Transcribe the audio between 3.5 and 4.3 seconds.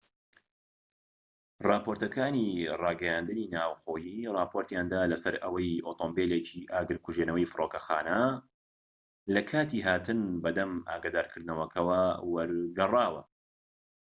ناوخۆیی